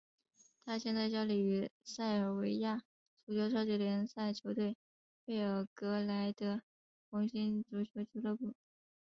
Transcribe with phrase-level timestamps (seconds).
[0.65, 2.81] 他现在效力于塞尔维亚
[3.23, 4.75] 足球超级联赛球队
[5.25, 6.63] 贝尔格莱德
[7.11, 8.55] 红星足球俱乐部。